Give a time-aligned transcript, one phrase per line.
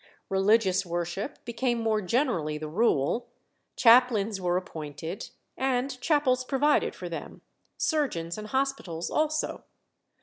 [0.29, 3.27] Religious worship became more generally the rule;
[3.75, 7.41] chaplains were appointed, and chapels provided for them;
[7.77, 9.63] surgeons and hospitals also.